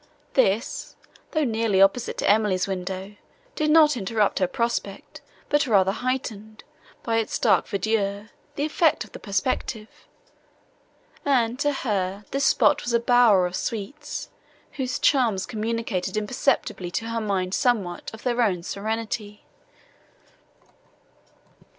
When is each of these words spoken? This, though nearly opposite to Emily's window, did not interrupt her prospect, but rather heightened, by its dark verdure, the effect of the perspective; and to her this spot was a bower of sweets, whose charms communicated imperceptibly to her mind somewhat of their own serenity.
This, 0.33 0.95
though 1.29 1.43
nearly 1.43 1.79
opposite 1.79 2.17
to 2.17 2.27
Emily's 2.27 2.67
window, 2.67 3.17
did 3.53 3.69
not 3.69 3.95
interrupt 3.95 4.39
her 4.39 4.47
prospect, 4.47 5.21
but 5.47 5.67
rather 5.67 5.91
heightened, 5.91 6.63
by 7.03 7.17
its 7.17 7.37
dark 7.37 7.67
verdure, 7.67 8.29
the 8.55 8.65
effect 8.65 9.03
of 9.03 9.11
the 9.11 9.19
perspective; 9.19 10.07
and 11.23 11.59
to 11.59 11.71
her 11.71 12.25
this 12.31 12.45
spot 12.45 12.81
was 12.81 12.93
a 12.93 12.99
bower 12.99 13.45
of 13.45 13.55
sweets, 13.55 14.31
whose 14.71 14.97
charms 14.97 15.45
communicated 15.45 16.17
imperceptibly 16.17 16.89
to 16.89 17.09
her 17.09 17.21
mind 17.21 17.53
somewhat 17.53 18.09
of 18.11 18.23
their 18.23 18.41
own 18.41 18.63
serenity. 18.63 19.45